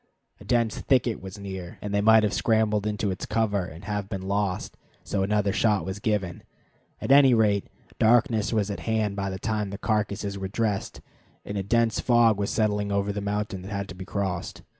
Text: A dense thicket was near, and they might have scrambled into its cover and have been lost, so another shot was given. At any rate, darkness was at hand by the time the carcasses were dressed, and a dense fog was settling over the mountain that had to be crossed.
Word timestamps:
A 0.39 0.43
dense 0.43 0.79
thicket 0.79 1.21
was 1.21 1.37
near, 1.37 1.77
and 1.79 1.93
they 1.93 2.01
might 2.01 2.23
have 2.23 2.33
scrambled 2.33 2.87
into 2.87 3.11
its 3.11 3.27
cover 3.27 3.65
and 3.65 3.83
have 3.85 4.09
been 4.09 4.23
lost, 4.23 4.75
so 5.03 5.21
another 5.21 5.53
shot 5.53 5.85
was 5.85 5.99
given. 5.99 6.41
At 6.99 7.11
any 7.11 7.35
rate, 7.35 7.67
darkness 7.99 8.51
was 8.51 8.71
at 8.71 8.79
hand 8.79 9.15
by 9.15 9.29
the 9.29 9.37
time 9.37 9.69
the 9.69 9.77
carcasses 9.77 10.39
were 10.39 10.47
dressed, 10.47 11.01
and 11.45 11.55
a 11.55 11.61
dense 11.61 11.99
fog 11.99 12.39
was 12.39 12.49
settling 12.49 12.91
over 12.91 13.11
the 13.13 13.21
mountain 13.21 13.61
that 13.61 13.71
had 13.71 13.87
to 13.89 13.95
be 13.95 14.03
crossed. 14.03 14.63